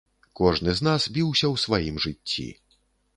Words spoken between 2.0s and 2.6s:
жыцці.